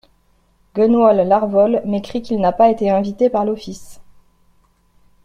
Gwenole 0.73 1.25
Larvol 1.27 1.83
m’écrit 1.85 2.23
qu’il 2.23 2.41
n’a 2.41 2.51
pas 2.51 2.71
été 2.71 2.89
invité 2.89 3.29
par 3.29 3.45
l’Office. 3.45 4.01